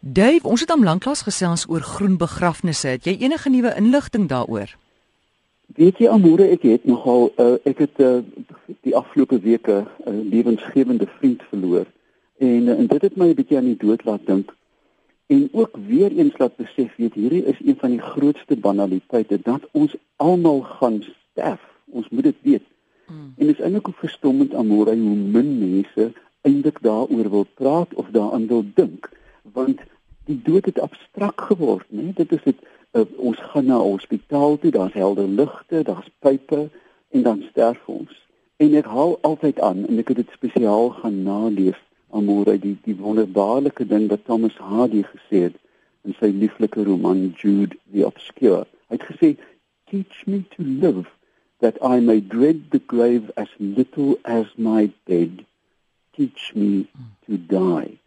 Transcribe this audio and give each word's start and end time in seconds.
Dave, 0.00 0.46
ons 0.46 0.60
het 0.60 0.70
aan 0.70 0.84
lanklaas 0.84 1.22
gesels 1.22 1.64
oor 1.68 1.80
groen 1.80 2.16
begrafnisse. 2.16 2.88
Het 2.88 3.04
jy 3.04 3.16
enige 3.18 3.50
nuwe 3.50 3.74
inligting 3.76 4.28
daaroor? 4.30 4.76
Weet 5.74 5.98
jy 5.98 6.08
Amore, 6.08 6.46
ek 6.54 6.62
het 6.62 6.84
nogal 6.86 7.32
uh, 7.36 7.56
ek 7.66 7.82
het 7.82 7.98
uh, 8.00 8.20
die 8.86 8.94
afgelope 8.96 9.40
weke 9.42 9.82
'n 9.82 9.88
uh, 10.06 10.30
lewensgewende 10.30 11.08
vriend 11.18 11.42
verloor 11.50 11.86
en 12.38 12.62
uh, 12.70 12.78
en 12.78 12.86
dit 12.86 13.02
het 13.02 13.16
my 13.16 13.28
'n 13.28 13.34
bietjie 13.34 13.58
aan 13.58 13.70
die 13.74 13.76
dood 13.76 14.04
laat 14.04 14.26
dink. 14.26 14.54
En 15.26 15.48
ook 15.52 15.76
weer 15.86 16.12
eens 16.12 16.38
laat 16.38 16.56
besef, 16.56 16.96
weet 16.96 17.14
hierdie 17.14 17.44
is 17.44 17.58
een 17.64 17.76
van 17.78 17.90
die 17.90 18.00
grootste 18.00 18.56
banaliteite 18.56 19.40
dat 19.42 19.66
ons 19.70 19.96
almal 20.16 20.60
gaan 20.60 21.02
sterf. 21.02 21.60
Ons 21.90 22.08
moet 22.08 22.22
dit 22.22 22.36
weet. 22.42 22.64
Mm. 23.06 23.34
En 23.36 23.48
is 23.48 23.60
eintlik 23.60 23.88
ook 23.88 23.98
verstommend 23.98 24.54
Amore 24.54 24.96
hoe 24.96 25.16
min 25.16 25.58
mense 25.58 26.12
eintlik 26.40 26.78
daaroor 26.80 27.30
wil 27.30 27.46
praat 27.54 27.94
of 27.94 28.06
daaraan 28.10 28.46
wil 28.46 28.64
dink 28.74 29.10
want 29.52 29.80
die 30.28 30.40
dood 30.42 30.64
het 30.64 30.80
abstrakt 30.80 31.40
geword, 31.40 31.86
né? 31.88 32.12
Dit 32.14 32.32
is 32.32 32.42
dit 32.44 32.56
uh, 32.92 33.04
ons 33.16 33.38
gaan 33.52 33.64
na 33.64 33.78
'n 33.78 33.90
hospitaal 33.90 34.58
toe, 34.58 34.70
daar's 34.70 34.92
helder 34.92 35.28
ligte, 35.28 35.82
daar's 35.82 36.10
pype 36.18 36.70
en 37.08 37.22
dan 37.22 37.42
sterf 37.50 37.88
ons. 37.88 38.26
En 38.56 38.74
ek 38.74 38.84
hou 38.84 39.18
altyd 39.20 39.60
aan 39.60 39.86
en 39.86 39.98
ek 39.98 40.08
het 40.08 40.16
dit 40.16 40.30
spesiaal 40.36 40.90
gaan 40.90 41.22
nalees 41.22 41.80
amore 42.10 42.58
die 42.58 42.76
die 42.84 42.96
wonderbaarlike 42.96 43.86
ding 43.86 44.08
wat 44.08 44.24
Thomas 44.24 44.56
Hardy 44.56 45.02
gesê 45.02 45.42
het 45.48 45.56
in 46.04 46.16
sy 46.20 46.32
lieflike 46.32 46.84
roman 46.84 47.30
Jude 47.36 47.76
the 47.92 48.06
Obscure. 48.06 48.66
Hy 48.88 48.96
het 48.96 49.08
gesê 49.12 49.36
teach 49.90 50.26
me 50.26 50.42
to 50.56 50.62
live 50.62 51.06
that 51.60 51.76
I 51.82 52.00
may 52.00 52.20
dread 52.20 52.70
the 52.70 52.82
grave 52.86 53.30
as 53.36 53.48
little 53.58 54.18
as 54.24 54.46
my 54.56 54.90
bed. 55.04 55.44
Teach 56.16 56.52
me 56.54 56.88
to 57.26 57.36
die 57.36 57.98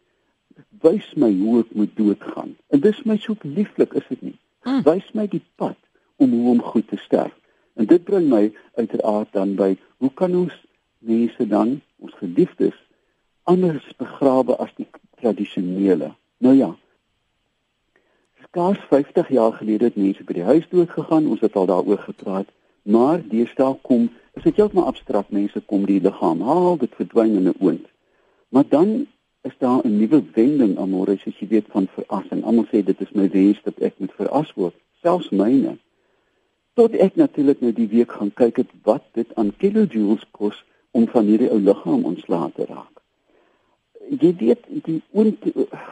wys 0.81 1.13
my 1.16 1.31
hoe 1.38 1.59
ek 1.62 1.73
moet 1.77 1.94
doodgaan. 1.95 2.55
En 2.70 2.80
dis 2.80 3.03
my 3.03 3.17
so 3.17 3.35
lieflik 3.41 3.94
is 3.94 4.08
dit 4.09 4.22
nie. 4.22 4.38
Mm. 4.63 4.81
Wys 4.86 5.08
my 5.17 5.28
die 5.28 5.44
pad 5.55 5.78
om 6.22 6.31
hoe 6.31 6.50
om 6.52 6.61
goed 6.61 6.88
te 6.88 6.97
sterf. 6.97 7.33
En 7.73 7.86
dit 7.86 8.03
bring 8.03 8.30
my 8.30 8.52
uiteraard 8.75 9.31
dan 9.33 9.55
by 9.55 9.75
hoe 9.97 10.11
kan 10.14 10.36
ons 10.36 10.55
mense 11.00 11.47
dan 11.47 11.80
ons 12.02 12.14
geliefdes 12.20 12.78
anders 13.50 13.86
begrawe 13.97 14.58
as 14.61 14.73
die 14.78 14.88
tradisionele. 15.22 16.11
Nou 16.38 16.55
ja. 16.55 16.72
Skaars 18.44 18.81
50 18.89 19.30
jaar 19.30 19.53
gelede 19.53 19.89
het 19.89 19.95
mense 19.95 20.23
by 20.23 20.38
die 20.38 20.45
huis 20.45 20.67
dood 20.70 20.89
gegaan. 20.89 21.30
Ons 21.31 21.42
het 21.45 21.55
al 21.55 21.70
daaroor 21.70 22.03
gepraat. 22.05 22.50
Maar 22.81 23.22
deesdae 23.30 23.77
kom, 23.81 24.09
is 24.33 24.44
dit 24.44 24.58
heeltemal 24.58 24.89
abstrakt. 24.89 25.31
Mense 25.31 25.61
kom 25.66 25.86
die 25.86 26.02
liggaam 26.02 26.42
haal, 26.45 26.77
dit 26.81 26.94
verdwyn 26.98 27.38
in 27.38 27.50
'n 27.50 27.58
oond. 27.59 27.86
Maar 28.50 28.67
dan 28.70 29.08
is 29.42 29.56
daar 29.58 29.81
'n 29.84 29.97
nuwe 29.97 30.23
wending 30.34 30.78
aan 30.78 30.89
môre 30.89 31.11
as 31.11 31.23
jy 31.39 31.47
weet 31.47 31.66
van 31.70 31.88
verrassing. 31.88 32.44
Almal 32.44 32.66
sê 32.66 32.84
dit 32.84 33.02
is 33.02 33.11
my 33.11 33.30
wens 33.30 33.59
dat 33.64 33.78
ek 33.80 33.94
moet 33.98 34.11
verras 34.11 34.53
word, 34.53 34.75
selfs 35.02 35.30
myne. 35.30 35.78
Tot 36.73 36.94
ek 36.94 37.16
natuurlik 37.16 37.61
nou 37.61 37.73
die 37.73 37.88
week 37.88 38.11
gaan 38.11 38.33
kyk 38.33 38.56
het 38.58 38.72
wat 38.83 39.03
dit 39.14 39.36
aan 39.36 39.56
kilojoules 39.58 40.25
kos 40.31 40.64
om 40.92 41.08
van 41.08 41.25
hierdie 41.25 41.52
ou 41.52 41.59
liggaam 41.59 42.06
ontslae 42.06 42.52
te 42.56 42.66
raak. 42.66 43.02
Jy 44.09 44.36
weet 44.38 44.64
die 44.83 45.02
oond 45.11 45.38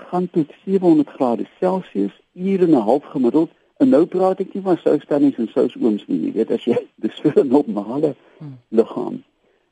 gaan 0.09 0.29
tot 0.29 0.51
700 0.65 1.09
grade 1.09 1.47
Celsius 1.59 2.15
ure 2.33 2.63
en 2.63 2.75
'n 2.75 2.87
half 2.89 3.03
gemiddeld 3.03 3.49
en 3.77 3.89
nou 3.89 4.05
praat 4.05 4.39
ek 4.39 4.53
nie 4.53 4.63
van 4.63 4.77
soustannings 4.77 5.37
en 5.37 5.47
sousooms 5.47 6.07
nie, 6.07 6.19
jy 6.25 6.31
weet 6.31 6.51
as 6.51 6.63
jy 6.63 6.77
dis 7.03 7.19
vir 7.23 7.43
'n 7.43 7.47
normale 7.47 8.15
hmm. 8.37 8.57
liggaam. 8.69 9.23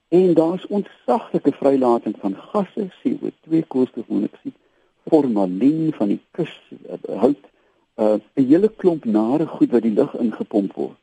En 0.07 0.33
daar's 0.33 0.67
ontsaglike 0.67 1.51
vrylating 1.51 2.15
van 2.19 2.35
gasse, 2.35 2.87
CO2, 3.01 3.67
koolstofmonoksied, 3.67 4.55
formalien 5.07 5.93
van 5.93 6.07
die 6.07 6.21
kus, 6.31 6.53
uh, 6.87 7.17
hout, 7.19 7.43
uh, 7.95 8.15
'n 8.35 8.47
hele 8.47 8.69
klomp 8.69 9.05
nare 9.05 9.47
goed 9.47 9.71
wat 9.71 9.81
die 9.81 9.91
lug 9.91 10.13
ingepomp 10.15 10.73
word. 10.73 10.99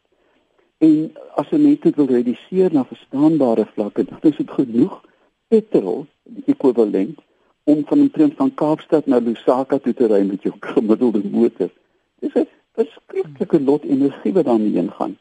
En 0.78 1.12
as 1.34 1.50
'n 1.50 1.62
mens 1.62 1.80
dit 1.80 1.96
wil 1.96 2.06
reduseer 2.06 2.72
na 2.72 2.84
verstaanbare 2.84 3.66
vlakke, 3.74 4.04
dan 4.04 4.18
is 4.20 4.36
dit 4.36 4.50
genoeg 4.50 5.04
petrol, 5.48 6.06
die 6.22 6.44
ekwivalent 6.46 7.18
om 7.64 7.84
van 7.86 7.98
'n 7.98 8.10
prins 8.10 8.34
van 8.34 8.54
Kaapstad 8.54 9.06
na 9.06 9.18
Lusaka 9.18 9.78
toe 9.78 9.94
te 9.94 10.06
ry 10.06 10.22
met 10.22 10.42
jou 10.42 10.54
gemiddelde 10.74 11.22
motor. 11.30 11.70
Dis 12.18 12.34
'n 12.34 12.48
verskriklike 12.72 13.60
lot 13.60 13.82
energie 13.82 14.32
wat 14.32 14.44
daarmee 14.44 14.74
ingaan. 14.74 15.16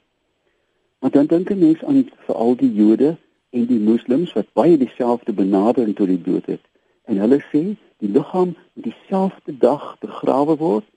Maar 1.00 1.11
dan 1.11 1.25
dink 1.25 1.50
'n 1.50 1.59
mens 1.59 1.83
aan 1.83 2.09
vir 2.25 2.35
al 2.35 2.55
die 2.55 2.73
Jode 2.73 3.17
en 3.53 3.65
die 3.69 3.79
moslems 3.79 4.33
wat 4.33 4.49
baie 4.57 4.77
dieselfde 4.77 5.33
benadering 5.33 5.95
tot 5.95 6.09
die 6.09 6.21
dood 6.21 6.45
het. 6.49 6.63
En 7.05 7.19
hulle 7.21 7.39
sê 7.51 7.61
die 8.01 8.09
liggaam 8.09 8.55
moet 8.73 8.87
dieselfde 8.89 9.57
dag 9.57 9.85
begrawe 10.01 10.55
word 10.57 10.87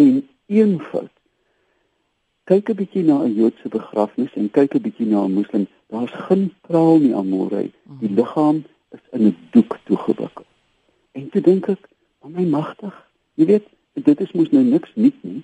en 0.00 0.22
eenvoud. 0.46 1.12
Kyk 2.44 2.70
'n 2.70 2.78
bietjie 2.80 3.04
na 3.04 3.16
'n 3.24 3.34
Joodse 3.34 3.68
begrafnis 3.68 4.32
en 4.40 4.50
kyk 4.50 4.74
'n 4.74 4.84
bietjie 4.86 5.06
na 5.06 5.24
'n 5.24 5.34
moslim. 5.38 5.66
Daar's 5.88 6.14
geen 6.28 6.52
praal 6.60 6.98
nie 6.98 7.14
amore. 7.14 7.62
Die 8.00 8.08
mhm. 8.08 8.18
liggaam 8.20 8.64
is 8.90 9.04
in 9.12 9.26
'n 9.26 9.36
doek 9.50 9.78
toegewikkel. 9.84 10.46
En 11.12 11.28
toe 11.30 11.40
dink 11.40 11.68
ek, 11.68 11.88
"Maar 12.20 12.30
my 12.30 12.44
magtig, 12.44 12.94
jy 13.34 13.46
weet, 13.46 13.66
dit 13.92 14.20
is 14.20 14.32
mos 14.32 14.50
nou 14.50 14.62
niks 14.64 14.90
nuut 14.94 15.22
nie. 15.22 15.42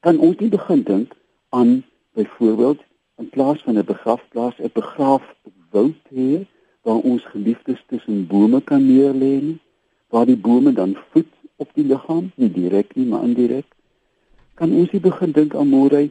Kan 0.00 0.18
ons 0.18 0.36
nie 0.38 0.48
begin 0.48 0.82
dink 0.82 1.14
aan 1.48 1.84
byvoorbeeld 2.12 2.80
in 3.20 3.28
plaas 3.28 3.62
van 3.62 3.78
'n 3.78 3.84
begrafplaas 3.84 4.56
'n 4.58 4.70
begraafwoud 4.80 6.02
hê 6.18 6.46
waar 6.82 7.00
ons 7.10 7.24
geliefdes 7.24 7.82
tussen 7.86 8.26
bome 8.26 8.60
kan 8.60 8.82
neerlê 8.86 9.34
nie 9.48 9.60
waar 10.12 10.26
die 10.26 10.36
bome 10.36 10.72
dan 10.72 10.96
voed 11.10 11.32
op 11.56 11.70
die 11.74 11.84
liggaam 11.84 12.30
nie 12.34 12.50
direk 12.52 12.94
nie 12.94 13.06
maar 13.06 13.24
indirek. 13.24 13.68
Kan 14.54 14.74
ons 14.80 14.90
nie 14.92 15.00
begin 15.00 15.32
dink 15.32 15.54
aan 15.54 15.70
môre? 15.72 16.02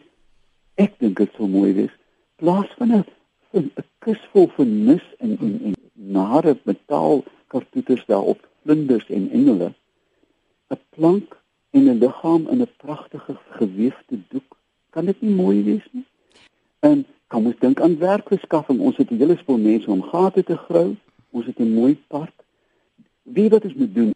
Ek 0.76 0.96
dink 1.04 1.20
dit 1.22 1.36
sou 1.38 1.48
mooi 1.48 1.74
wees. 1.78 1.94
Plaas 2.42 2.72
van 2.80 2.96
'n 2.96 3.06
'n 3.60 3.68
kus 4.00 4.22
vol 4.32 4.48
vernis 4.58 5.06
en 5.20 5.38
en 5.46 5.54
en 5.68 5.76
nare 5.94 6.58
metaal 6.64 7.24
kartoeters 7.54 8.06
daarop 8.06 8.42
vlinders 8.64 9.08
en 9.10 9.30
engele. 9.38 9.74
'n 10.72 10.80
plank 10.96 11.38
en 11.76 11.84
'n 11.90 12.00
liggaam 12.04 12.48
in 12.48 12.62
'n 12.62 12.74
pragtige 12.78 13.36
geweefde 13.58 14.18
doek. 14.34 14.58
Kan 14.90 15.06
dit 15.06 15.22
nie 15.22 15.36
mooi 15.36 15.64
wees 15.64 15.88
nie 15.92 16.01
En 16.82 17.06
kom 17.28 17.46
ons 17.46 17.60
dink 17.60 17.82
aan 17.82 17.98
werkverskaffing. 17.98 18.80
Ons 18.80 18.98
het 18.98 19.12
'n 19.12 19.22
hele 19.22 19.38
span 19.38 19.62
mense 19.62 19.92
om 19.92 20.02
gate 20.04 20.44
te 20.44 20.58
grou. 20.58 20.96
Ons 21.30 21.46
het 21.46 21.60
'n 21.60 21.74
mooi 21.74 21.94
park. 22.08 22.38
Wie 23.24 23.50
wat 23.50 23.64
ons 23.64 23.74
moet 23.74 23.96
doen? 23.96 24.14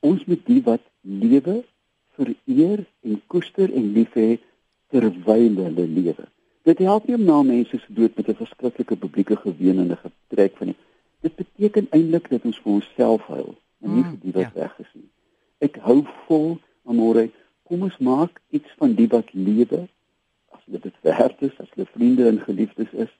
Ons 0.00 0.24
moet 0.24 0.46
die 0.46 0.62
wat 0.62 0.82
lewe 1.00 1.64
vereer 2.16 2.84
en 3.00 3.22
koester 3.26 3.72
en 3.72 3.92
lief 3.92 4.12
hê 4.14 4.38
terwyl 4.90 5.56
hulle 5.64 5.86
lewe. 5.86 6.24
Dit 6.62 6.78
help 6.78 7.06
nie 7.06 7.16
om 7.16 7.24
na 7.24 7.42
mense 7.42 7.78
se 7.78 7.92
dood 7.98 8.16
met 8.16 8.28
'n 8.28 8.34
verskriklike 8.34 8.96
publieke 8.96 9.36
geween 9.36 9.78
en 9.78 9.90
'n 9.90 10.02
getrek 10.06 10.56
van 10.56 10.66
nie. 10.66 10.76
Dit 11.20 11.34
beteken 11.34 11.86
eintlik 11.90 12.30
dat 12.30 12.44
ons 12.44 12.58
vir 12.58 12.72
onsself 12.72 13.22
huil 13.26 13.54
en 13.80 13.94
nie 13.94 14.02
mm, 14.02 14.10
vir 14.10 14.18
die 14.22 14.32
wat 14.32 14.52
ja. 14.54 14.60
weg 14.60 14.78
is 14.78 14.92
nie. 14.94 15.10
Ek 15.58 15.76
hou 15.76 16.04
vol 16.26 16.58
amore. 16.84 17.30
Kom 17.62 17.82
ons 17.82 17.98
maak 17.98 18.40
iets 18.50 18.70
van 18.78 18.94
die 18.94 19.08
wat 19.08 19.32
lewe 19.32 19.88
dit 20.66 20.94
werd 21.00 21.42
is, 21.42 21.54
as 21.58 21.70
hulle 21.74 21.86
vriende 21.92 22.28
en 22.28 22.40
geliefdes 22.40 22.92
is. 22.92 23.12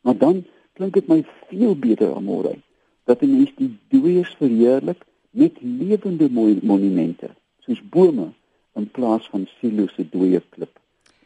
Maar 0.00 0.16
dan 0.16 0.44
klink 0.72 0.94
dit 0.94 1.06
my 1.08 1.24
veel 1.48 1.76
beter 1.76 2.14
aan 2.14 2.24
môre 2.24 2.56
dat 3.04 3.20
die 3.20 3.28
mens 3.28 3.52
die 3.58 3.70
dooies 3.92 4.32
verheerlik 4.40 5.04
met 5.36 5.58
lewende 5.60 6.30
monumente, 6.62 7.30
soos 7.60 7.82
bome 7.92 8.30
in 8.78 8.88
plaas 8.90 9.26
van 9.32 9.46
silose 9.58 10.06
dooie 10.10 10.40
klip 10.54 10.78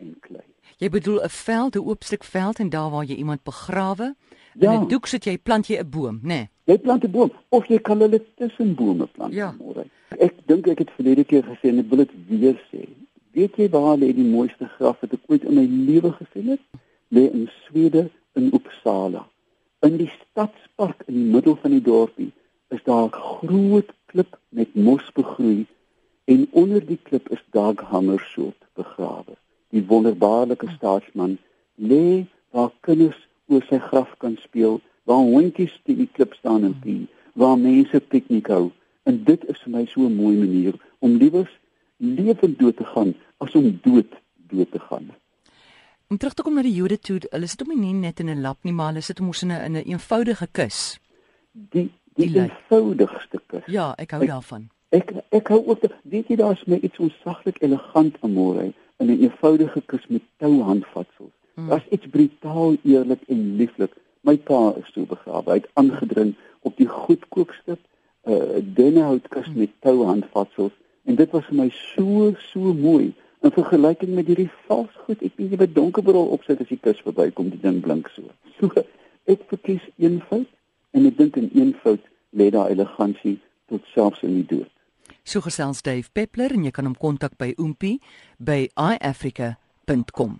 en 0.02 0.16
klei. 0.20 0.44
Jy 0.78 0.88
bedoel 0.90 1.22
'n 1.22 1.28
veld, 1.28 1.74
'n 1.76 1.86
oop 1.86 2.02
stuk 2.04 2.24
veld 2.24 2.58
en 2.58 2.68
daar 2.68 2.90
waar 2.90 3.04
jy 3.04 3.14
iemand 3.14 3.42
begrawe, 3.42 4.14
ja. 4.54 4.72
in 4.72 4.80
'n 4.80 4.88
doek 4.88 5.06
sit 5.06 5.24
jy 5.24 5.38
plant 5.38 5.66
jy 5.66 5.78
'n 5.78 5.90
boom, 5.90 6.18
né? 6.22 6.28
Nee. 6.28 6.48
Jy 6.64 6.78
plant 6.78 7.04
'n 7.04 7.10
boom 7.10 7.32
of 7.48 7.66
jy 7.66 7.78
kan 7.78 8.00
hulle 8.00 8.24
tussen 8.36 8.74
bome 8.74 9.06
plant 9.06 9.34
ja. 9.34 9.54
môre. 9.58 9.84
Ek 10.18 10.34
dink 10.46 10.66
ek 10.66 10.78
het 10.78 10.90
verlede 10.90 11.24
keer 11.24 11.42
gesê 11.42 11.68
en 11.68 11.78
ek 11.78 11.88
wil 11.88 11.98
dit 11.98 12.10
weer 12.28 12.60
sê. 12.72 12.88
Weet 13.38 13.54
jy 13.54 13.68
waar 13.70 13.94
lê 13.94 14.08
die 14.10 14.26
mooiste 14.26 14.66
graf 14.66 14.96
wat 15.04 15.12
ek 15.14 15.28
ooit 15.30 15.44
in 15.46 15.54
my 15.54 15.62
lewe 15.88 16.10
gesien 16.16 16.48
het? 16.56 16.62
Lê 17.14 17.28
in 17.30 17.44
Swede 17.62 18.08
in 18.38 18.48
Uppsala. 18.56 19.20
In 19.86 19.94
die 20.00 20.08
stadspark 20.10 21.04
in 21.06 21.14
die 21.14 21.28
middel 21.34 21.54
van 21.62 21.76
die 21.76 21.84
dorpie 21.88 22.32
is 22.74 22.82
daar 22.88 23.04
'n 23.06 23.14
groot 23.14 23.92
klip 24.10 24.34
met 24.58 24.74
mos 24.86 25.04
begroei 25.18 25.66
en 26.24 26.48
onder 26.62 26.82
die 26.86 26.98
klip 27.02 27.28
is 27.36 27.44
Dag 27.54 27.84
Hammarskjöld 27.90 28.58
begrawe. 28.80 29.38
Die 29.70 29.84
wonderbaarlike 29.86 30.68
staatsman 30.74 31.38
lê 31.90 32.26
waar 32.50 32.72
kinders 32.80 33.20
oor 33.46 33.62
sy 33.68 33.78
graf 33.78 34.10
kan 34.18 34.36
speel, 34.42 34.80
waar 35.04 35.30
hondjies 35.34 35.78
teen 35.84 36.02
die 36.02 36.12
klip 36.12 36.34
staan 36.34 36.64
en 36.64 36.76
pie, 36.82 37.06
waar 37.32 37.58
mense 37.58 38.00
piknik 38.00 38.46
hou. 38.46 38.70
En 39.02 39.24
dit 39.24 39.48
is 39.48 39.62
vir 39.62 39.72
my 39.76 39.86
so 39.86 40.00
'n 40.00 40.16
mooi 40.16 40.36
manier 40.36 40.74
om 40.98 41.16
liewers 41.22 41.54
lewend 41.98 42.58
dood 42.58 42.76
te 42.76 42.84
gaan 42.84 43.14
as 43.38 43.54
om 43.54 43.78
dood 43.82 44.12
dood 44.48 44.70
te 44.70 44.78
gaan. 44.78 45.10
Om 46.08 46.16
terug 46.16 46.34
te 46.34 46.42
kom 46.42 46.54
na 46.56 46.62
die 46.64 46.72
Jode 46.72 46.96
toe, 46.98 47.18
hulle 47.30 47.48
sit 47.50 47.60
hom 47.60 47.74
nie 47.76 47.92
net 47.92 48.20
in 48.20 48.30
'n 48.30 48.40
lap 48.40 48.64
nie, 48.64 48.72
maar 48.72 48.92
hulle 48.92 49.02
sit 49.04 49.18
hom 49.18 49.28
ons 49.28 49.42
in 49.42 49.52
'n 49.52 49.64
in 49.64 49.76
'n 49.76 49.88
eenvoudige 49.92 50.48
kus. 50.52 50.98
Die 51.52 51.90
die, 52.14 52.30
die 52.32 52.40
eenvoudigste 52.40 53.40
kus. 53.46 53.66
Ja, 53.66 53.94
ek 53.98 54.10
hou 54.10 54.22
ek, 54.22 54.28
daarvan. 54.28 54.68
Ek 54.90 55.12
ek 55.30 55.48
hou 55.48 55.66
ook 55.66 55.84
weet 56.02 56.28
jy 56.28 56.36
daar's 56.36 56.64
my 56.66 56.78
iets 56.82 56.98
onsaglik 56.98 57.60
elegant 57.62 58.16
aan 58.20 58.32
môre 58.32 58.72
in 58.98 59.06
'n 59.06 59.20
eenvoudige 59.20 59.82
kus 59.86 60.06
met 60.08 60.22
touhandvatsels. 60.38 61.34
Mm. 61.54 61.68
Daar's 61.68 61.88
iets 61.90 62.06
brutaal 62.06 62.76
eerlik 62.82 63.22
en 63.28 63.56
lieflik. 63.56 63.92
My 64.20 64.36
pa 64.36 64.74
is 64.80 64.92
so 64.92 65.04
begrawe. 65.04 65.50
Hy 65.50 65.60
het 65.60 65.70
aangedring 65.74 66.34
op 66.60 66.76
die 66.76 66.88
goedkoopste 66.88 67.78
uh 68.24 68.58
dunne 68.62 69.02
houtkus 69.02 69.46
mm. 69.46 69.58
met 69.58 69.70
touhandvatsels 69.80 70.72
en 71.04 71.14
dit 71.14 71.30
was 71.30 71.44
vir 71.44 71.56
my 71.56 71.68
so 71.70 72.34
so 72.50 72.72
mooi 72.74 73.14
in 73.40 73.54
vergelyking 73.54 74.14
met 74.14 74.26
hierdie 74.26 74.50
vals 74.66 74.94
goed. 75.04 75.22
Ek 75.22 75.36
weet 75.38 75.54
jy 75.54 75.60
met 75.60 75.74
donkerbril 75.74 76.32
opsit 76.34 76.60
as 76.62 76.70
die 76.70 76.80
kus 76.82 77.00
verbykom, 77.06 77.52
die 77.52 77.60
ding 77.62 77.80
blink 77.84 78.10
so. 78.14 78.26
So 78.58 78.72
ek 79.28 79.44
verkies 79.52 79.84
eenvoud 80.00 80.48
en 80.96 81.06
ek 81.06 81.18
dink 81.20 81.36
in 81.38 81.50
eenvoud 81.54 82.02
lê 82.34 82.50
daar 82.54 82.72
elegansie 82.72 83.38
tot 83.68 83.84
selfs 83.94 84.24
in 84.26 84.34
die 84.40 84.48
dood. 84.48 84.72
So 85.28 85.44
gesels 85.44 85.84
Dave 85.84 86.08
Peppler 86.12 86.54
en 86.56 86.64
jy 86.66 86.72
kan 86.74 86.88
hom 86.88 86.96
kontak 86.98 87.36
by 87.38 87.52
oompie 87.60 87.98
by 88.40 88.66
iafrica.com. 88.74 90.38